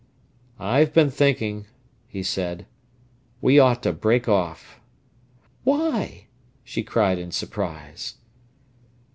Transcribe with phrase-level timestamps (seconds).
[0.57, 1.67] "I have been thinking,"
[2.07, 2.65] he said,
[3.39, 4.79] "we ought to break off."
[5.63, 6.25] "Why?"
[6.63, 8.15] she cried in surprise.